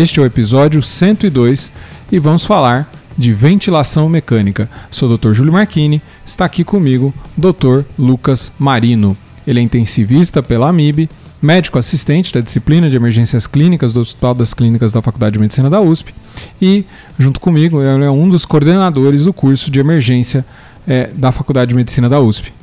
[0.00, 1.70] Este é o episódio 102
[2.10, 4.66] e vamos falar de ventilação mecânica.
[4.90, 5.34] Sou o Dr.
[5.34, 7.82] Júlio Marchini, está aqui comigo Dr.
[7.98, 9.14] Lucas Marino.
[9.46, 11.10] Ele é intensivista pela AMIB,
[11.42, 15.68] médico assistente da disciplina de emergências clínicas do Hospital das Clínicas da Faculdade de Medicina
[15.68, 16.14] da USP
[16.62, 16.86] e,
[17.18, 20.46] junto comigo, ele é um dos coordenadores do curso de emergência
[20.88, 22.54] é, da Faculdade de Medicina da USP.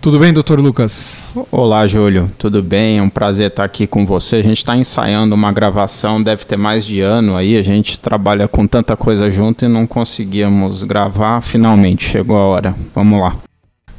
[0.00, 1.24] Tudo bem, doutor Lucas?
[1.50, 2.28] Olá, Júlio.
[2.38, 2.98] Tudo bem?
[2.98, 4.36] É um prazer estar aqui com você.
[4.36, 7.56] A gente está ensaiando uma gravação, deve ter mais de ano aí.
[7.56, 11.40] A gente trabalha com tanta coisa junto e não conseguíamos gravar.
[11.40, 12.74] Finalmente chegou a hora.
[12.94, 13.36] Vamos lá.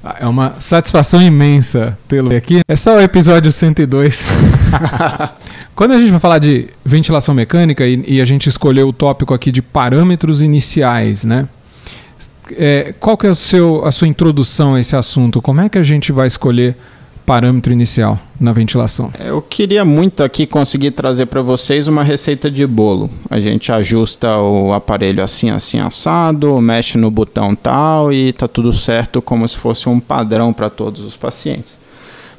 [0.04, 2.62] Ah, é uma satisfação imensa tê-lo aqui.
[2.68, 4.26] É só o episódio 102.
[5.76, 9.34] Quando a gente vai falar de ventilação mecânica e, e a gente escolheu o tópico
[9.34, 11.48] aqui de parâmetros iniciais, né?
[12.52, 15.42] É, qual que é o seu, a sua introdução a esse assunto?
[15.42, 16.76] Como é que a gente vai escolher
[17.26, 19.12] parâmetro inicial na ventilação?
[19.20, 23.10] Eu queria muito aqui conseguir trazer para vocês uma receita de bolo.
[23.30, 28.72] A gente ajusta o aparelho assim, assim, assado, mexe no botão tal e tá tudo
[28.72, 31.78] certo como se fosse um padrão para todos os pacientes.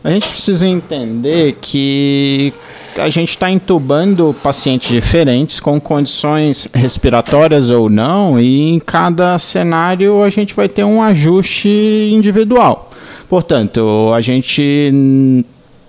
[0.09, 2.51] A gente precisa entender que
[2.97, 10.23] a gente está entubando pacientes diferentes com condições respiratórias ou não, e em cada cenário
[10.23, 11.69] a gente vai ter um ajuste
[12.11, 12.91] individual.
[13.29, 15.45] Portanto, a gente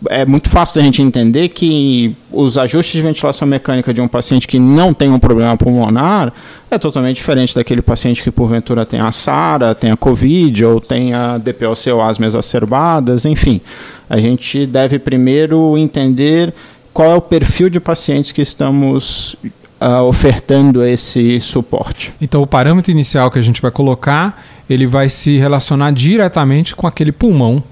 [0.08, 4.48] é muito fácil a gente entender que os ajustes de ventilação mecânica de um paciente
[4.48, 6.32] que não tem um problema pulmonar
[6.72, 11.14] é totalmente diferente daquele paciente que porventura tem a SARA, tem a COVID ou tem
[11.14, 13.60] a DPLC ou asma exacerbadas, enfim.
[14.10, 16.54] A gente deve primeiro entender
[16.94, 19.36] qual é o perfil de pacientes que estamos
[19.82, 22.14] uh, ofertando esse suporte.
[22.22, 26.88] Então, o parâmetro inicial que a gente vai colocar, ele vai se relacionar diretamente com
[26.88, 27.64] aquele pulmão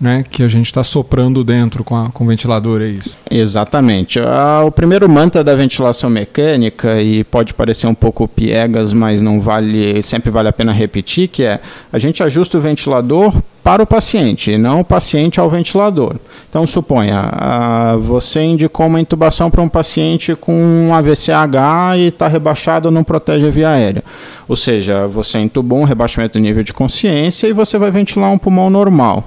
[0.00, 3.16] né, que a gente está soprando dentro com, a, com o ventilador, é isso?
[3.30, 4.18] Exatamente.
[4.64, 10.02] O primeiro mantra da ventilação mecânica, e pode parecer um pouco piegas, mas não vale,
[10.02, 11.60] sempre vale a pena repetir, que é
[11.92, 16.16] a gente ajusta o ventilador para o paciente, não o paciente ao ventilador.
[16.50, 22.28] Então, suponha, ah, você indicou uma intubação para um paciente com um AVCH e está
[22.28, 24.04] rebaixado, não protege a via aérea.
[24.46, 28.38] Ou seja, você intubou um rebaixamento do nível de consciência e você vai ventilar um
[28.38, 29.24] pulmão normal.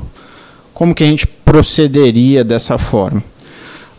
[0.78, 3.24] Como que a gente procederia dessa forma?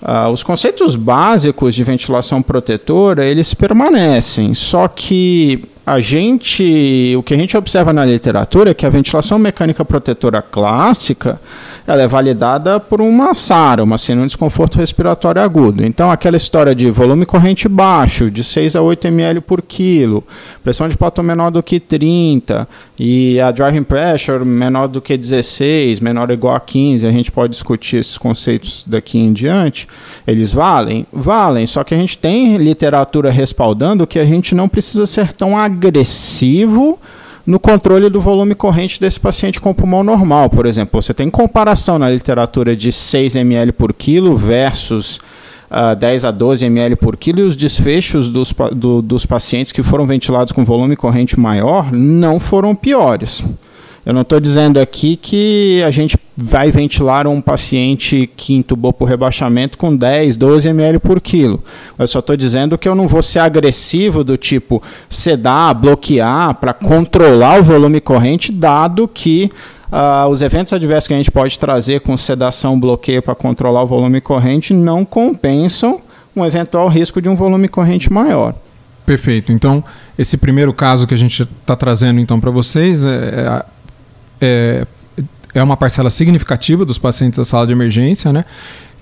[0.00, 7.34] Uh, os conceitos básicos de ventilação protetora eles permanecem, só que a gente, o que
[7.34, 11.40] a gente observa na literatura é que a ventilação mecânica protetora clássica,
[11.88, 15.82] ela é validada por uma SARA, uma síndrome de desconforto respiratório agudo.
[15.82, 20.22] Então, aquela história de volume corrente baixo, de 6 a 8 ml por quilo,
[20.62, 22.68] pressão de platô menor do que 30
[22.98, 27.32] e a driving pressure menor do que 16, menor ou igual a 15, a gente
[27.32, 29.88] pode discutir esses conceitos daqui em diante.
[30.26, 31.06] Eles valem?
[31.10, 35.56] Valem, só que a gente tem literatura respaldando que a gente não precisa ser tão
[35.56, 37.00] agressivo
[37.48, 40.50] no controle do volume corrente desse paciente com pulmão normal.
[40.50, 45.20] Por exemplo, você tem comparação na literatura de 6 ml por quilo versus uh,
[45.70, 49.82] ah, 10 a 12 ml por quilo e os desfechos dos, do, dos pacientes que
[49.82, 53.42] foram ventilados com volume corrente maior não foram piores.
[54.08, 59.06] Eu não estou dizendo aqui que a gente vai ventilar um paciente que intubou por
[59.06, 61.62] rebaixamento com 10, 12 ml por quilo.
[61.98, 66.72] Eu só estou dizendo que eu não vou ser agressivo do tipo sedar, bloquear para
[66.72, 69.50] controlar o volume corrente, dado que
[69.92, 73.86] uh, os eventos adversos que a gente pode trazer com sedação, bloqueio para controlar o
[73.86, 76.00] volume corrente não compensam
[76.34, 78.54] um eventual risco de um volume corrente maior.
[79.04, 79.52] Perfeito.
[79.52, 79.84] Então,
[80.18, 83.64] esse primeiro caso que a gente está trazendo então para vocês é,
[84.40, 84.86] é,
[85.54, 88.44] é uma parcela significativa dos pacientes da sala de emergência, né?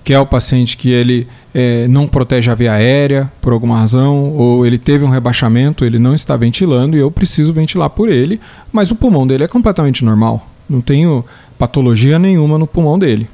[0.07, 4.31] que é o paciente que ele é, não protege a via aérea por alguma razão,
[4.31, 8.39] ou ele teve um rebaixamento, ele não está ventilando e eu preciso ventilar por ele,
[8.71, 10.49] mas o pulmão dele é completamente normal.
[10.69, 11.25] Não tenho
[11.59, 13.27] patologia nenhuma no pulmão dele.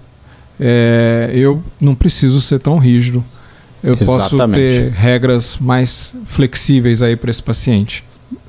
[0.60, 3.24] É, eu não preciso ser tão rígido.
[3.84, 4.36] Eu Exatamente.
[4.36, 8.04] posso ter regras mais flexíveis aí para esse paciente.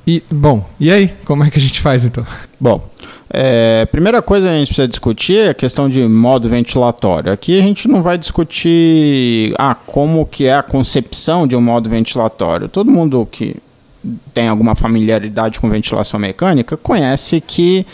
[0.07, 1.13] E, bom, e aí?
[1.25, 2.27] Como é que a gente faz então?
[2.61, 2.89] Bom,
[3.31, 7.33] é, primeira coisa que a gente precisa discutir é a questão de modo ventilatório.
[7.33, 11.89] Aqui a gente não vai discutir ah, como que é a concepção de um modo
[11.89, 12.69] ventilatório.
[12.69, 13.57] Todo mundo que
[14.35, 17.87] tem alguma familiaridade com ventilação mecânica conhece que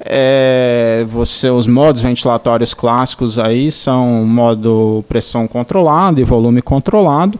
[0.00, 7.38] é, você, os modos ventilatórios clássicos aí são modo pressão controlado e volume controlado.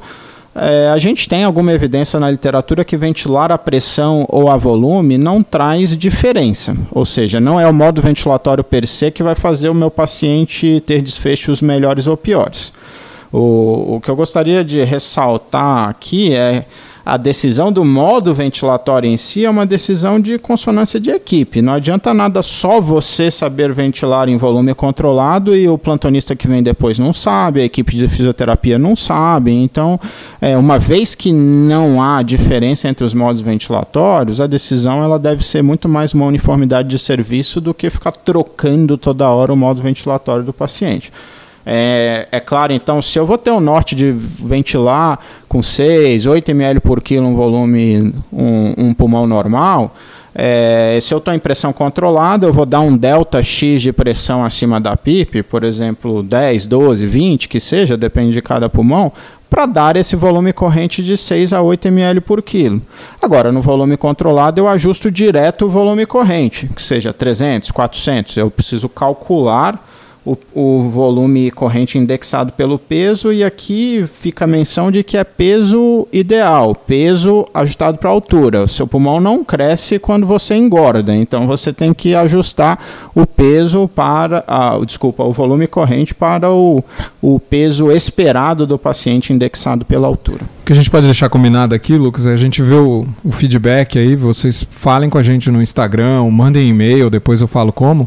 [0.61, 5.17] É, a gente tem alguma evidência na literatura que ventilar a pressão ou a volume
[5.17, 9.69] não traz diferença, ou seja, não é o modo ventilatório per se que vai fazer
[9.69, 12.73] o meu paciente ter desfechos melhores ou piores.
[13.33, 16.65] O, o que eu gostaria de ressaltar aqui é
[17.09, 21.63] a decisão do modo ventilatório em si é uma decisão de consonância de equipe.
[21.63, 26.63] Não adianta nada só você saber ventilar em volume controlado e o plantonista que vem
[26.63, 29.51] depois não sabe, a equipe de fisioterapia não sabe.
[29.51, 29.99] Então,
[30.39, 35.43] é, uma vez que não há diferença entre os modos ventilatórios, a decisão ela deve
[35.47, 39.81] ser muito mais uma uniformidade de serviço do que ficar trocando toda hora o modo
[39.81, 41.11] ventilatório do paciente.
[41.71, 46.51] É, é, claro, então, se eu vou ter um norte de ventilar com 6, 8
[46.51, 49.95] ml por quilo um volume, um, um pulmão normal,
[50.35, 54.43] é, se eu estou em pressão controlada, eu vou dar um delta X de pressão
[54.43, 59.13] acima da PIP, por exemplo, 10, 12, 20, que seja, depende de cada pulmão,
[59.51, 62.81] para dar esse volume corrente de 6 a 8 ml por quilo.
[63.21, 68.39] Agora, no volume controlado, eu ajusto direto o volume corrente, que seja 300, 400.
[68.39, 69.85] Eu preciso calcular
[70.29, 75.25] o, o volume corrente indexado pelo peso, e aqui fica a menção de que é
[75.25, 78.65] peso ideal, peso ajustado para a altura.
[78.65, 82.79] O seu pulmão não cresce quando você engorda, então você tem que ajustar
[83.15, 86.83] o peso para, a, desculpa, o volume corrente para o,
[87.23, 90.58] o peso esperado do paciente indexado pela altura.
[90.69, 93.99] Que a gente pode deixar combinado aqui, Lucas, é a gente vê o, o feedback
[93.99, 98.07] aí, vocês falem com a gente no Instagram, mandem e-mail, depois eu falo como.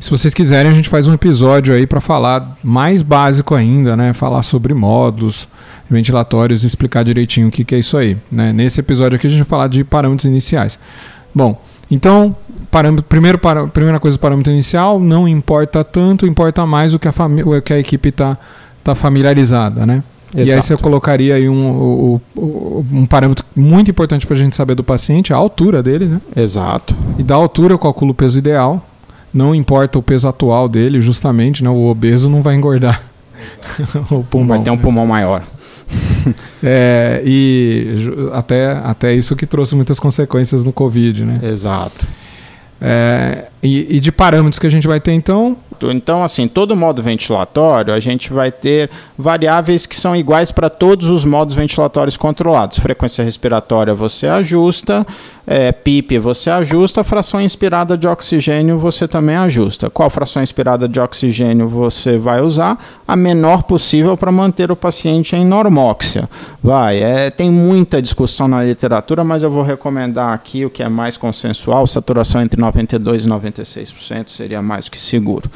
[0.00, 4.14] Se vocês quiserem, a gente faz um episódio aí para falar mais básico ainda, né?
[4.14, 5.46] Falar sobre módulos
[5.90, 8.16] ventilatórios e explicar direitinho o que, que é isso aí.
[8.32, 8.54] Né?
[8.54, 10.78] Nesse episódio aqui a gente vai falar de parâmetros iniciais.
[11.34, 12.34] Bom, então,
[12.70, 17.12] parâmetro, primeiro, para, primeira coisa, parâmetro inicial, não importa tanto, importa mais o que a,
[17.44, 18.38] o que a equipe está
[18.82, 20.02] tá familiarizada, né?
[20.34, 20.48] Exato.
[20.48, 24.74] E aí você colocaria aí um, um, um parâmetro muito importante para a gente saber
[24.74, 26.20] do paciente, a altura dele, né?
[26.36, 26.94] Exato.
[27.18, 28.84] E da altura eu calculo o peso ideal,
[29.32, 33.00] não importa o peso atual dele, justamente, né, o obeso não vai engordar
[34.10, 34.56] o pulmão.
[34.56, 35.42] Vai ter um pulmão maior.
[36.62, 37.96] é, e
[38.34, 41.40] até, até isso que trouxe muitas consequências no Covid, né?
[41.42, 42.06] Exato.
[42.80, 45.56] É, e, e, de parâmetros que a gente vai ter então?
[45.82, 51.08] Então, assim, todo modo ventilatório, a gente vai ter variáveis que são iguais para todos
[51.10, 52.78] os modos ventilatórios controlados.
[52.78, 55.06] Frequência respiratória você ajusta,
[55.46, 59.88] é, PIP você ajusta, fração inspirada de oxigênio você também ajusta.
[59.88, 62.78] Qual fração inspirada de oxigênio você vai usar?
[63.06, 66.28] A menor possível para manter o paciente em normóxia.
[66.62, 70.88] Vai, é, tem muita discussão na literatura, mas eu vou recomendar aqui o que é
[70.88, 75.50] mais consensual, saturação entre 92 e 96% seria mais que seguro.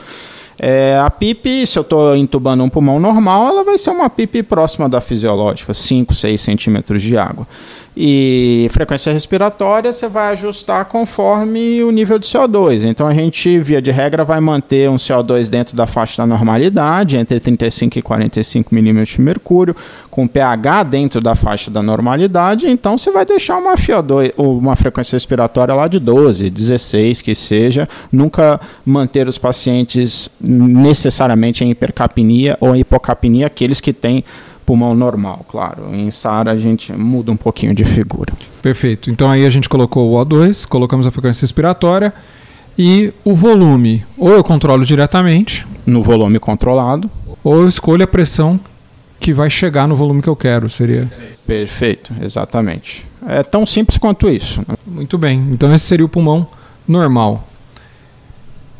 [0.58, 4.42] É, a PIP, se eu estou entubando um pulmão normal, ela vai ser uma PIP
[4.42, 7.46] próxima da fisiológica, 5, 6 centímetros de água.
[7.94, 12.84] E frequência respiratória você vai ajustar conforme o nível de CO2.
[12.84, 17.18] Então a gente, via de regra, vai manter um CO2 dentro da faixa da normalidade,
[17.18, 19.76] entre 35 e 45 milímetros de mercúrio,
[20.12, 22.68] com pH dentro da faixa da normalidade.
[22.68, 27.88] Então você vai deixar uma FO2, uma frequência respiratória lá de 12, 16, que seja.
[28.12, 34.22] Nunca manter os pacientes necessariamente em hipercapnia ou hipocapnia, aqueles que têm
[34.66, 35.86] pulmão normal, claro.
[35.94, 38.34] Em SAR a gente muda um pouquinho de figura.
[38.60, 39.10] Perfeito.
[39.10, 42.12] Então aí a gente colocou o O2, colocamos a frequência respiratória
[42.78, 44.04] e o volume.
[44.18, 45.66] Ou eu controlo diretamente.
[45.86, 47.10] No volume controlado.
[47.42, 48.60] Ou eu escolho a pressão
[49.22, 51.08] que vai chegar no volume que eu quero, seria.
[51.46, 53.06] Perfeito, exatamente.
[53.26, 54.60] É tão simples quanto isso.
[54.66, 54.74] Né?
[54.84, 55.48] Muito bem.
[55.52, 56.44] Então esse seria o pulmão
[56.88, 57.46] normal.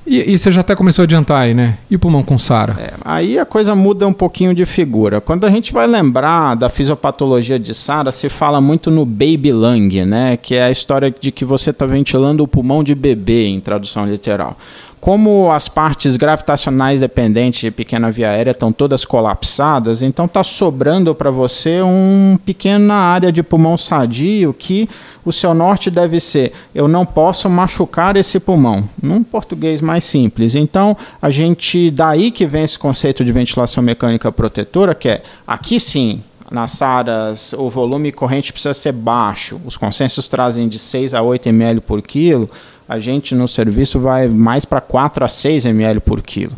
[0.04, 1.78] E, e, você já até começou a adiantar aí, né?
[1.88, 2.76] E o pulmão com SARA?
[2.76, 5.20] É, aí a coisa muda um pouquinho de figura.
[5.20, 10.04] Quando a gente vai lembrar da fisiopatologia de SARA, se fala muito no baby lung,
[10.04, 10.36] né?
[10.36, 14.04] Que é a história de que você está ventilando o pulmão de bebê, em tradução
[14.04, 14.58] literal
[15.02, 21.12] como as partes gravitacionais dependentes de pequena via aérea estão todas colapsadas, então está sobrando
[21.12, 24.88] para você uma pequena área de pulmão sadio que
[25.24, 30.54] o seu norte deve ser: eu não posso machucar esse pulmão, num português mais simples.
[30.54, 35.80] Então, a gente daí que vem esse conceito de ventilação mecânica protetora, que é aqui
[35.80, 41.22] sim nas SARAs o volume corrente precisa ser baixo, os consensos trazem de 6 a
[41.22, 42.48] 8 ml por quilo,
[42.88, 46.52] a gente no serviço vai mais para 4 a 6 ml por quilo.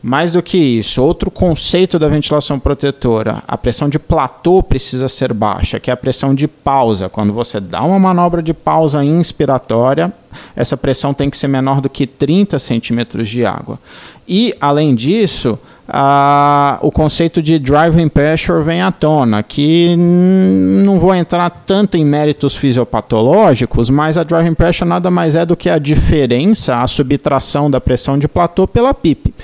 [0.00, 5.32] Mais do que isso, outro conceito da ventilação protetora, a pressão de platô precisa ser
[5.32, 7.08] baixa, que é a pressão de pausa.
[7.08, 10.12] Quando você dá uma manobra de pausa inspiratória,
[10.54, 13.78] essa pressão tem que ser menor do que 30 centímetros de água.
[14.26, 15.58] E, além disso,
[15.90, 22.04] a, o conceito de driving pressure vem à tona, que não vou entrar tanto em
[22.04, 27.70] méritos fisiopatológicos, mas a driving pressure nada mais é do que a diferença, a subtração
[27.70, 29.34] da pressão de platô pela PIP.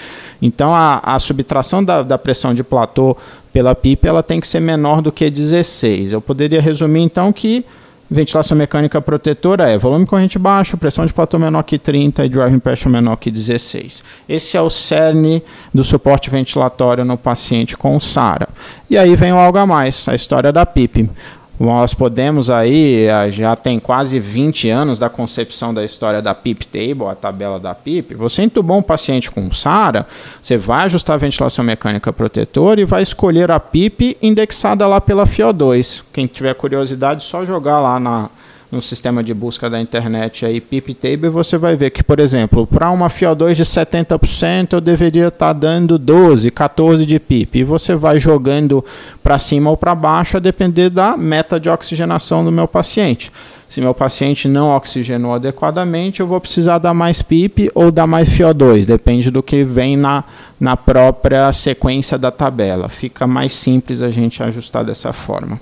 [0.43, 3.17] Então, a, a subtração da, da pressão de platô
[3.51, 6.13] pela PIP ela tem que ser menor do que 16.
[6.13, 7.65] Eu poderia resumir, então, que
[8.14, 12.61] Ventilação mecânica protetora é volume corrente baixo, pressão de platô menor que 30 e driving
[12.61, 14.04] pressure menor que 16.
[14.28, 15.42] Esse é o cerne
[15.75, 18.49] do suporte ventilatório no paciente com SARA.
[18.88, 21.11] E aí vem o algo a mais, a história da PIP.
[21.59, 26.67] Nós podemos aí, eh, já tem quase 20 anos da concepção da história da PIP
[26.67, 28.15] Table, a tabela da PIP.
[28.17, 30.05] Você entubou um paciente com SARA,
[30.43, 35.25] você vai ajustar a ventilação mecânica protetora e vai escolher a PIP indexada lá pela
[35.27, 36.03] FIO2.
[36.13, 38.31] Quem tiver curiosidade, só jogar lá na,
[38.75, 42.90] no sistema de busca da internet aí, PipTable, você vai ver que, por exemplo, para
[42.90, 47.61] uma FiO2 de 70%, eu deveria estar tá dando 12, 14 de PIP.
[47.61, 48.85] E você vai jogando
[49.23, 53.31] para cima ou para baixo a depender da meta de oxigenação do meu paciente.
[53.69, 58.28] Se meu paciente não oxigenou adequadamente, eu vou precisar dar mais PIP ou dar mais
[58.28, 60.23] FiO2, depende do que vem na,
[60.61, 62.88] na própria sequência da tabela.
[62.88, 65.61] Fica mais simples a gente ajustar dessa forma.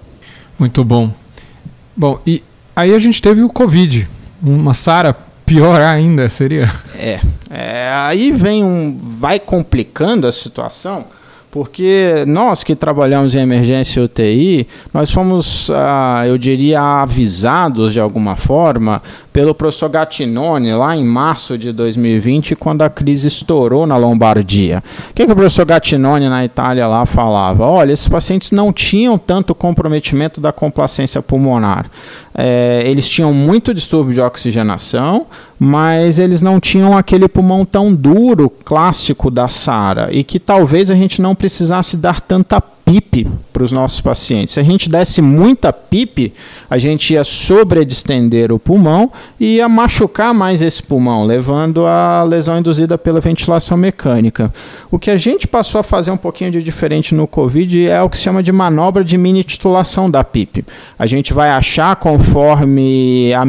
[0.59, 1.11] Muito bom.
[1.97, 2.43] Bom, e
[2.75, 4.09] Aí a gente teve o Covid,
[4.43, 5.15] uma SARA
[5.45, 6.71] pior ainda seria.
[6.97, 11.05] É, é, aí vem um, vai complicando a situação,
[11.51, 18.37] porque nós que trabalhamos em emergência UTI, nós fomos, ah, eu diria, avisados de alguma
[18.37, 19.03] forma
[19.33, 24.83] pelo professor Gattinone lá em março de 2020, quando a crise estourou na Lombardia.
[25.11, 27.65] O que, que o professor Gattinone na Itália lá falava?
[27.65, 31.91] Olha, esses pacientes não tinham tanto comprometimento da complacência pulmonar.
[32.35, 35.27] É, eles tinham muito distúrbio de oxigenação,
[35.59, 40.95] mas eles não tinham aquele pulmão tão duro, clássico da SARA, e que talvez a
[40.95, 44.55] gente não precisasse dar tanta PIP para os nossos pacientes.
[44.55, 46.33] Se a gente desse muita PIP,
[46.69, 52.59] a gente ia sobredistender o pulmão e ia machucar mais esse pulmão, levando a lesão
[52.59, 54.53] induzida pela ventilação mecânica.
[54.91, 58.11] O que a gente passou a fazer um pouquinho de diferente no COVID é o
[58.11, 60.65] que se chama de manobra de mini titulação da PIP.
[60.99, 63.45] A gente vai achar conforme a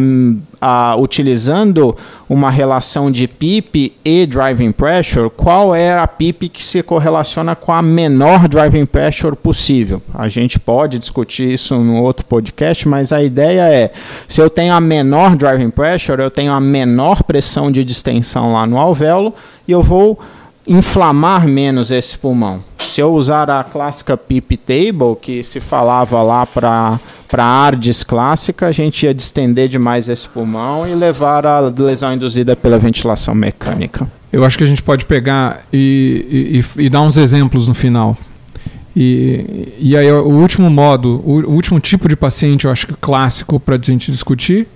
[0.97, 1.95] utilizando
[2.29, 7.71] uma relação de PIP e driving pressure, qual é a PIP que se correlaciona com
[7.71, 10.01] a menor driving pressure possível?
[10.13, 13.91] A gente pode discutir isso no outro podcast, mas a ideia é:
[14.27, 18.65] se eu tenho a menor driving pressure, eu tenho a menor pressão de distensão lá
[18.65, 19.33] no alvéolo
[19.67, 20.19] e eu vou
[20.65, 22.63] inflamar menos esse pulmão.
[22.93, 28.67] Se eu usar a clássica PIP table, que se falava lá para para ARDES clássica,
[28.67, 34.07] a gente ia distender demais esse pulmão e levar a lesão induzida pela ventilação mecânica.
[34.31, 38.15] Eu acho que a gente pode pegar e, e, e dar uns exemplos no final.
[38.95, 42.93] E, e aí o último modo, o, o último tipo de paciente, eu acho que
[42.93, 44.67] clássico para a gente discutir,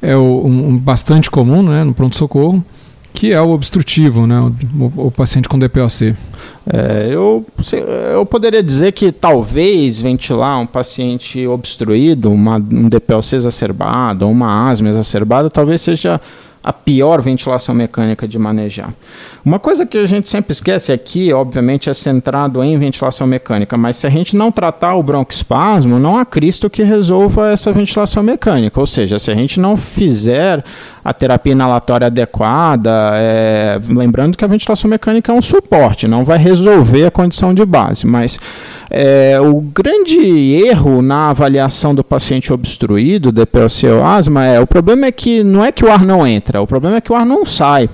[0.00, 2.64] é o, um, bastante comum né, no pronto-socorro,
[3.22, 6.12] que é o obstrutivo, né, o, o paciente com DPOC.
[6.66, 7.46] É, eu,
[8.12, 14.68] eu poderia dizer que talvez ventilar um paciente obstruído, uma, um DPOC exacerbado, ou uma
[14.68, 16.20] asma exacerbada, talvez seja
[16.64, 18.94] a pior ventilação mecânica de manejar.
[19.44, 23.96] Uma coisa que a gente sempre esquece aqui, obviamente, é centrado em ventilação mecânica, mas
[23.96, 28.78] se a gente não tratar o broncoespasmo, não há Cristo que resolva essa ventilação mecânica.
[28.78, 30.64] Ou seja, se a gente não fizer
[31.04, 36.38] a terapia inalatória adequada, é, lembrando que a ventilação mecânica é um suporte, não vai
[36.38, 38.38] resolver a condição de base, mas
[38.88, 45.06] é, o grande erro na avaliação do paciente obstruído, DPOC ou asma, é o problema
[45.06, 47.26] é que não é que o ar não entra, o problema é que o ar
[47.26, 47.88] não sai.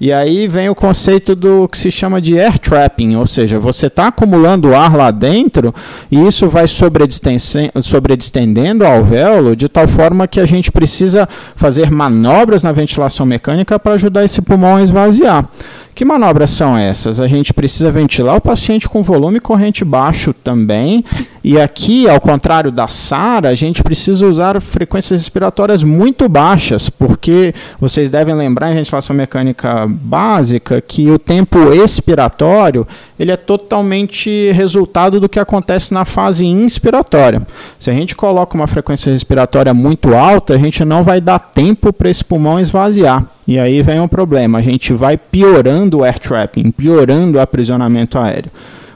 [0.00, 3.88] E aí vem o conceito do que se chama de air trapping, ou seja, você
[3.88, 5.74] está acumulando ar lá dentro
[6.10, 12.62] e isso vai sobredistendendo o alvéolo de tal forma que a gente precisa fazer manobras
[12.62, 15.46] na ventilação mecânica para ajudar esse pulmão a esvaziar.
[15.94, 17.20] Que manobras são essas?
[17.20, 21.04] A gente precisa ventilar o paciente com volume corrente baixo também
[21.42, 27.54] E aqui, ao contrário da SARA, a gente precisa usar frequências respiratórias muito baixas, porque
[27.80, 32.86] vocês devem lembrar em ventilação mecânica básica que o tempo expiratório
[33.18, 37.46] ele é totalmente resultado do que acontece na fase inspiratória.
[37.78, 41.90] Se a gente coloca uma frequência respiratória muito alta, a gente não vai dar tempo
[41.90, 43.24] para esse pulmão esvaziar.
[43.46, 48.18] E aí vem um problema, a gente vai piorando o air trapping, piorando o aprisionamento
[48.18, 48.50] aéreo.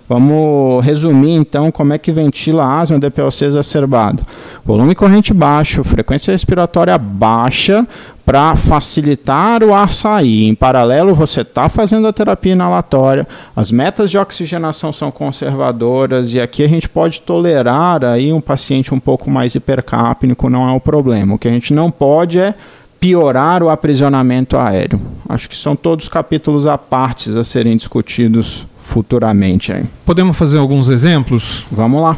[0.06, 4.22] Vamos resumir então como é que ventila asma DPLC exacerbado.
[4.64, 7.86] Volume corrente baixo, frequência respiratória baixa
[8.24, 10.46] para facilitar o ar sair.
[10.46, 16.40] Em paralelo, você está fazendo a terapia inalatória, as metas de oxigenação são conservadoras e
[16.40, 20.80] aqui a gente pode tolerar aí um paciente um pouco mais hipercápnico, não é o
[20.80, 21.34] problema.
[21.34, 22.54] O que a gente não pode é
[23.00, 25.00] piorar o aprisionamento aéreo.
[25.28, 29.72] Acho que são todos capítulos à parte a serem discutidos futuramente.
[29.72, 29.84] Aí.
[30.04, 31.66] Podemos fazer alguns exemplos?
[31.72, 32.16] Vamos lá.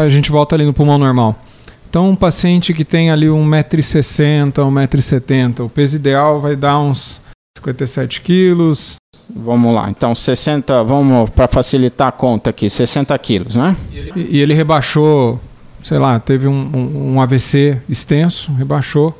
[0.00, 1.38] A gente volta ali no pulmão normal.
[1.88, 7.20] Então, um paciente que tem ali 1,60m, 1,70m, o peso ideal vai dar uns
[7.58, 8.96] 57 quilos.
[9.34, 13.76] Vamos lá, então 60, vamos para facilitar a conta aqui, 60 quilos, né?
[14.14, 15.40] E, e ele rebaixou,
[15.82, 19.18] sei lá, teve um, um, um AVC extenso, rebaixou,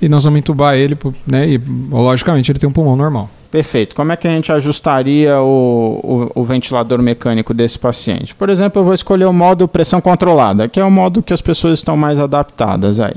[0.00, 1.48] e nós vamos entubar ele, né?
[1.48, 3.28] E logicamente ele tem um pulmão normal.
[3.50, 3.96] Perfeito.
[3.96, 8.32] Como é que a gente ajustaria o, o, o, ventilador mecânico desse paciente?
[8.34, 11.40] Por exemplo, eu vou escolher o modo pressão controlada, que é o modo que as
[11.40, 13.14] pessoas estão mais adaptadas aí.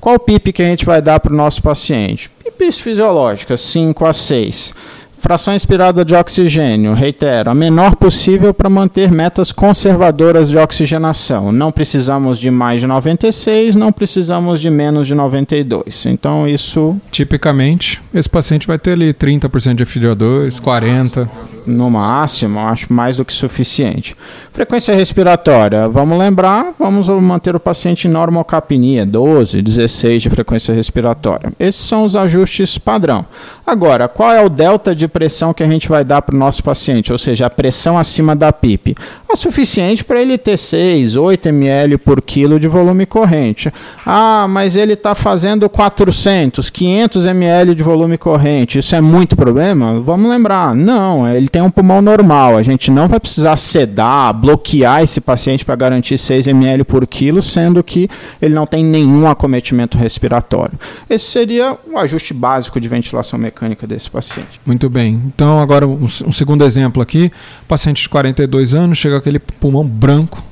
[0.00, 2.30] Qual PIP que a gente vai dar para o nosso paciente?
[2.44, 4.74] PIPs fisiológicas, 5 a 6.
[5.22, 11.52] Fração inspirada de oxigênio, reitero, a menor possível para manter metas conservadoras de oxigenação.
[11.52, 16.06] Não precisamos de mais de 96, não precisamos de menos de 92.
[16.06, 16.96] Então isso.
[17.12, 21.28] Tipicamente, esse paciente vai ter ali 30% de FiO2, 40%
[21.66, 24.16] no máximo, acho mais do que suficiente.
[24.52, 31.52] Frequência respiratória, vamos lembrar, vamos manter o paciente em normocapnia, 12, 16 de frequência respiratória.
[31.58, 33.24] Esses são os ajustes padrão.
[33.66, 36.62] Agora, qual é o delta de pressão que a gente vai dar para o nosso
[36.62, 38.94] paciente, ou seja, a pressão acima da PIP?
[39.32, 43.72] É suficiente para ele ter 6, 8 ml por quilo de volume corrente.
[44.04, 49.98] Ah, mas ele está fazendo 400, 500 ml de volume corrente, isso é muito problema?
[50.00, 52.58] Vamos lembrar, não, ele tem um pulmão normal.
[52.58, 57.42] A gente não vai precisar sedar, bloquear esse paciente para garantir 6 ml por quilo,
[57.42, 60.78] sendo que ele não tem nenhum acometimento respiratório.
[61.08, 64.60] Esse seria o ajuste básico de ventilação mecânica desse paciente.
[64.66, 65.22] Muito bem.
[65.34, 67.32] Então, agora um, um segundo exemplo aqui.
[67.66, 70.42] Paciente de 42 anos, chega aquele pulmão branco,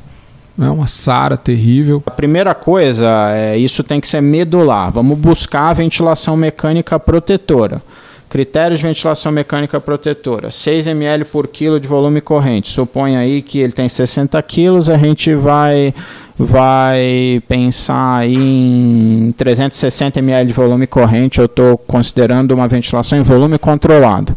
[0.58, 2.02] é uma SARA terrível.
[2.06, 4.90] A primeira coisa é isso tem que ser medular.
[4.90, 7.82] Vamos buscar a ventilação mecânica protetora.
[8.28, 12.68] Critérios de ventilação mecânica protetora: 6 ml por quilo de volume corrente.
[12.68, 15.92] Suponha aí que ele tem 60 quilos, a gente vai
[16.38, 21.38] vai pensar em 360 ml de volume corrente.
[21.38, 24.34] Eu estou considerando uma ventilação em volume controlado.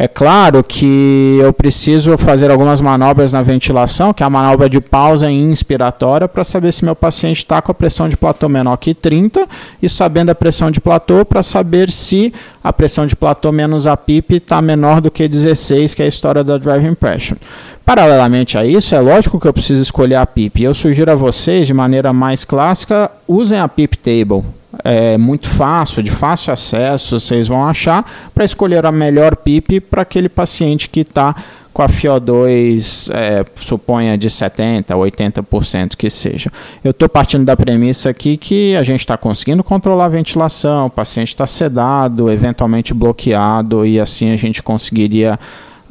[0.00, 4.80] É claro que eu preciso fazer algumas manobras na ventilação, que é a manobra de
[4.80, 8.94] pausa inspiratória, para saber se meu paciente está com a pressão de platô menor que
[8.94, 9.46] 30
[9.82, 12.32] e sabendo a pressão de platô para saber se
[12.64, 16.08] a pressão de platô menos a PIP está menor do que 16, que é a
[16.08, 17.38] história da driving pressure.
[17.84, 20.62] Paralelamente a isso, é lógico que eu preciso escolher a PIP.
[20.62, 26.02] Eu sugiro a vocês, de maneira mais clássica, usem a PIP Table é muito fácil,
[26.02, 31.00] de fácil acesso, vocês vão achar, para escolher a melhor PIP para aquele paciente que
[31.00, 31.34] está
[31.72, 36.50] com a FiO2, é, suponha de 70%, 80% que seja.
[36.82, 40.90] Eu estou partindo da premissa aqui que a gente está conseguindo controlar a ventilação, o
[40.90, 45.38] paciente está sedado, eventualmente bloqueado, e assim a gente conseguiria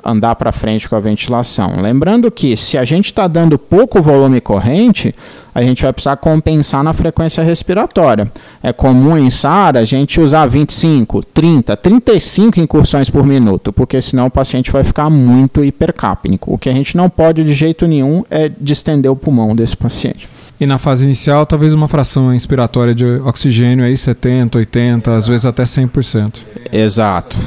[0.03, 1.81] andar para frente com a ventilação.
[1.81, 5.13] Lembrando que se a gente está dando pouco volume corrente,
[5.53, 8.31] a gente vai precisar compensar na frequência respiratória.
[8.62, 14.27] É comum em SAR a gente usar 25, 30, 35 incursões por minuto, porque senão
[14.27, 16.53] o paciente vai ficar muito hipercápnico.
[16.53, 20.29] O que a gente não pode de jeito nenhum é distender o pulmão desse paciente.
[20.59, 25.45] E na fase inicial, talvez uma fração inspiratória de oxigênio aí 70, 80, às vezes
[25.45, 26.39] até 100%.
[26.71, 27.38] Exato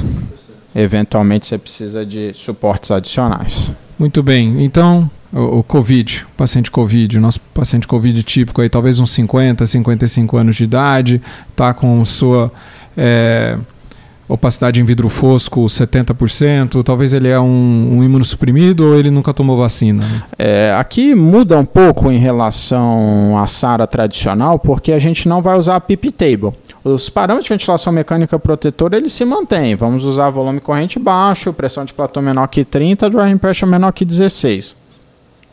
[0.75, 3.73] eventualmente você precisa de suportes adicionais.
[3.97, 4.63] Muito bem.
[4.63, 9.11] Então, o, o Covid, o paciente Covid, o nosso paciente Covid típico aí, talvez uns
[9.11, 12.51] 50, 55 anos de idade, está com sua
[12.97, 13.57] é,
[14.27, 19.57] opacidade em vidro fosco 70%, talvez ele é um, um imunossuprimido ou ele nunca tomou
[19.57, 20.03] vacina?
[20.03, 20.23] Né?
[20.37, 25.57] É, aqui muda um pouco em relação à SARA tradicional, porque a gente não vai
[25.57, 26.51] usar a PIP Table.
[26.83, 29.73] Os parâmetros de ventilação mecânica protetora eles se mantêm.
[29.75, 34.03] Vamos usar volume corrente baixo, pressão de platô menor que 30, dry pressure menor que
[34.03, 34.75] 16.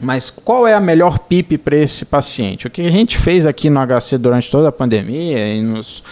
[0.01, 2.67] Mas qual é a melhor PIP para esse paciente?
[2.67, 6.03] O que a gente fez aqui no HC durante toda a pandemia e nos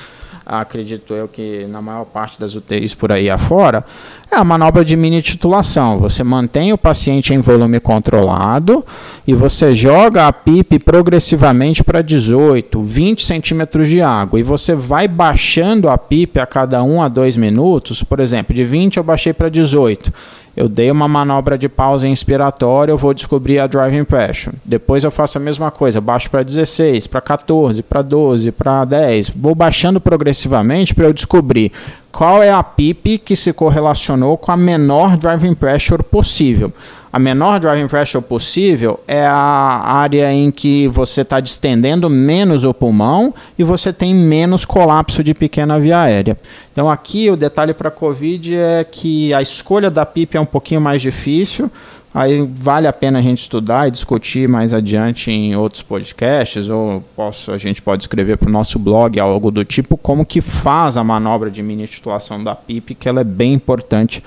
[0.49, 3.85] acredito eu que na maior parte das UTIs por aí afora,
[4.33, 5.99] é a manobra de mini titulação.
[5.99, 8.85] Você mantém o paciente em volume controlado
[9.27, 14.41] e você joga a PIP progressivamente para 18, 20 centímetros de água.
[14.41, 18.03] E você vai baixando a PIP a cada 1 a 2 minutos.
[18.03, 20.13] Por exemplo, de 20 eu baixei para 18
[20.57, 24.57] eu dei uma manobra de pausa inspiratória, eu vou descobrir a driving pressure.
[24.65, 29.31] Depois eu faço a mesma coisa, baixo para 16, para 14, para 12, para 10.
[29.31, 31.73] Vou baixando progressivamente para eu descobrir
[32.11, 36.73] qual é a PIP que se correlacionou com a menor driving pressure possível.
[37.11, 42.75] A menor driving pressure possível é a área em que você está distendendo menos o
[42.75, 46.39] pulmão e você tem menos colapso de pequena via aérea.
[46.71, 50.47] Então aqui o detalhe para a COVID é que a escolha da PIP é um
[50.47, 51.71] pouquinho mais difícil.
[52.13, 57.03] Aí vale a pena a gente estudar e discutir mais adiante em outros podcasts, ou
[57.15, 60.97] posso, a gente pode escrever para o nosso blog algo do tipo, como que faz
[60.97, 64.23] a manobra de mini titulação da PIP, que ela é bem importante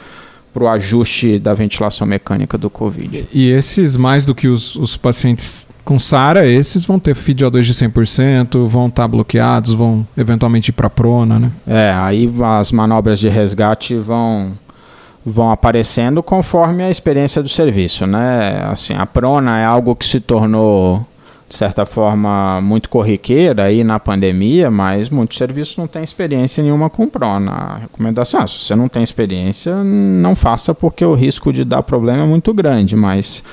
[0.54, 3.28] para o ajuste da ventilação mecânica do Covid.
[3.32, 7.74] E esses, mais do que os, os pacientes com SARA, esses vão ter FIDO2 de
[7.74, 11.52] 100%, vão estar tá bloqueados, vão eventualmente ir para prona, né?
[11.65, 14.58] É, aí as manobras de resgate vão
[15.26, 18.66] vão aparecendo conforme a experiência do serviço, né?
[18.70, 21.06] Assim, a prona é algo que se tornou
[21.52, 26.90] de certa forma, muito corriqueira aí na pandemia, mas muitos serviços não têm experiência nenhuma
[26.90, 27.52] com prona.
[27.52, 31.84] A recomendação é, se você não tem experiência, não faça porque o risco de dar
[31.84, 33.44] problema é muito grande, mas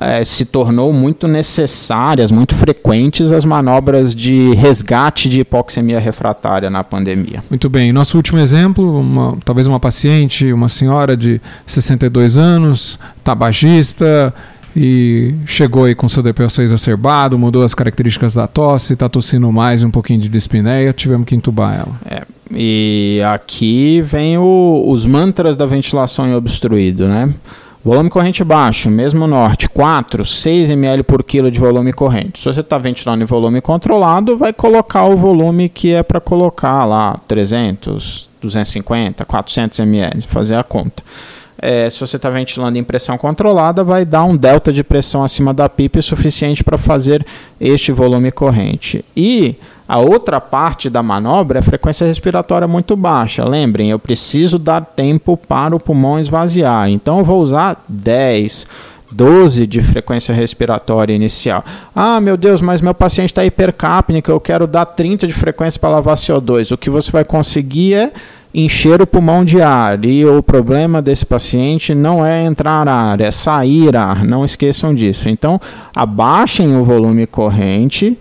[0.00, 6.84] é, se tornou muito necessárias, muito frequentes as manobras de resgate de hipoxemia refratária na
[6.84, 7.42] pandemia.
[7.48, 7.92] Muito bem.
[7.92, 14.32] Nosso último exemplo, uma, talvez uma paciente, uma senhora de 62 anos, tabagista,
[14.76, 19.82] e chegou aí com seu DPO6 exacerbado, mudou as características da tosse, está tossindo mais
[19.82, 22.00] um pouquinho de dispneia, tivemos que entubar ela.
[22.04, 22.22] É,
[22.54, 27.32] e aqui vem o, os mantras da ventilação em obstruído, né?
[27.82, 32.38] Volume corrente baixo, mesmo norte, 4, 6 ml por quilo de volume corrente.
[32.38, 36.84] Se você está ventilando em volume controlado, vai colocar o volume que é para colocar
[36.84, 41.02] lá, 300, 250, 400 ml, fazer a conta
[41.62, 45.52] é, se você está ventilando em pressão controlada, vai dar um delta de pressão acima
[45.52, 47.24] da pipa suficiente para fazer
[47.60, 49.04] este volume corrente.
[49.14, 53.44] E a outra parte da manobra é a frequência respiratória muito baixa.
[53.44, 56.88] Lembrem, eu preciso dar tempo para o pulmão esvaziar.
[56.88, 58.66] Então eu vou usar 10,
[59.10, 61.64] 12 de frequência respiratória inicial.
[61.94, 65.90] Ah, meu Deus, mas meu paciente está hipercapnico, eu quero dar 30 de frequência para
[65.90, 66.72] lavar CO2.
[66.72, 68.12] O que você vai conseguir é
[68.54, 70.04] encher o pulmão de ar.
[70.04, 74.24] E o problema desse paciente não é entrar ar, é sair ar.
[74.24, 75.28] Não esqueçam disso.
[75.28, 75.60] Então,
[75.94, 78.18] abaixem o volume corrente.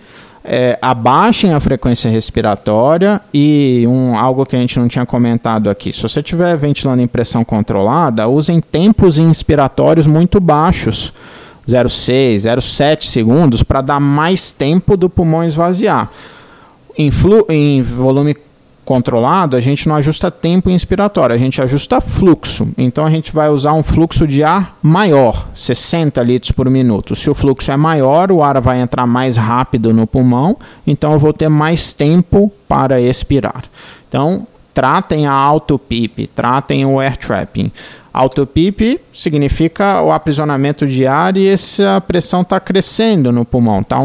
[0.52, 5.92] É, abaixem a frequência respiratória e um, algo que a gente não tinha comentado aqui.
[5.92, 11.14] Se você estiver ventilando em pressão controlada, usem tempos inspiratórios muito baixos.
[11.68, 16.10] 0,6, 0,7 segundos para dar mais tempo do pulmão esvaziar.
[16.98, 17.12] Em,
[17.50, 18.36] em volume
[18.90, 22.70] controlado, a gente não ajusta tempo inspiratório, a gente ajusta fluxo.
[22.76, 27.16] Então a gente vai usar um fluxo de ar maior, 60 litros por minuto.
[27.16, 31.20] Se o fluxo é maior, o ar vai entrar mais rápido no pulmão, então eu
[31.20, 33.66] vou ter mais tempo para expirar.
[34.08, 37.72] Então, tratem a auto-PIP, tratem o air trapping.
[38.12, 43.98] Auto-PIP significa o aprisionamento de ar e essa pressão está crescendo no pulmão, está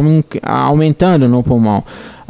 [0.42, 1.82] aumentando no pulmão.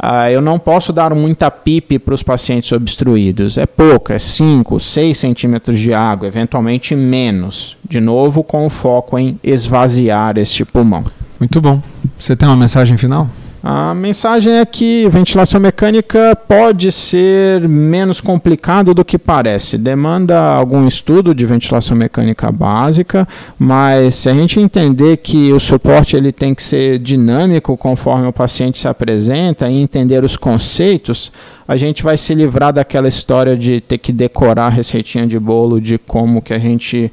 [0.05, 3.57] Uh, eu não posso dar muita PIP para os pacientes obstruídos.
[3.57, 7.75] É pouco, é 5, 6 centímetros de água, eventualmente menos.
[7.83, 11.03] De novo, com o foco em esvaziar este pulmão.
[11.39, 11.81] Muito bom.
[12.19, 13.27] Você tem uma mensagem final?
[13.67, 19.75] A mensagem é que ventilação mecânica pode ser menos complicado do que parece.
[19.75, 26.15] Demanda algum estudo de ventilação mecânica básica, mas se a gente entender que o suporte
[26.15, 31.31] ele tem que ser dinâmico conforme o paciente se apresenta e entender os conceitos,
[31.67, 35.81] a gente vai se livrar daquela história de ter que decorar a receitinha de bolo
[35.81, 37.11] de como que a gente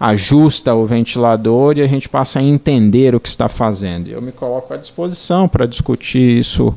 [0.00, 4.08] ajusta o ventilador e a gente passa a entender o que está fazendo.
[4.08, 6.74] Eu me coloco à disposição para discutir isso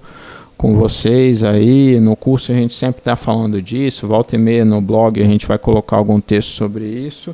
[0.58, 2.02] com vocês aí.
[2.02, 5.48] No curso a gente sempre está falando disso, volta e meia no blog a gente
[5.48, 7.34] vai colocar algum texto sobre isso.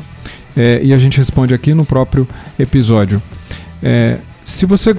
[0.57, 2.27] é, e a gente responde aqui no próprio
[2.59, 3.23] episódio.
[3.83, 4.97] É, se você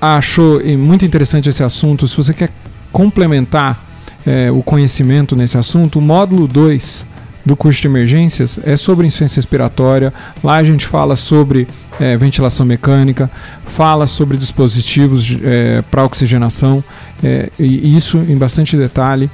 [0.00, 2.50] achou muito interessante esse assunto, se você quer
[2.92, 3.84] complementar
[4.26, 7.04] é, o conhecimento nesse assunto, o módulo 2
[7.44, 10.12] do curso de emergências é sobre insuficiência respiratória.
[10.42, 11.68] Lá a gente fala sobre
[12.00, 13.30] é, ventilação mecânica,
[13.64, 16.82] fala sobre dispositivos é, para oxigenação,
[17.22, 19.30] é, e isso em bastante detalhe.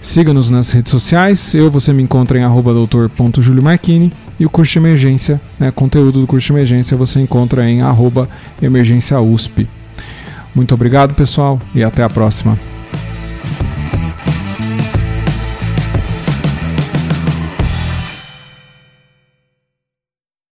[0.00, 1.54] Siga-nos nas redes sociais.
[1.54, 6.26] Eu, você me encontra em arroba doutor.juliomarchini e o curso de emergência, né, conteúdo do
[6.26, 8.28] curso de emergência você encontra em arroba.
[10.54, 12.58] Muito obrigado, pessoal, e até a próxima.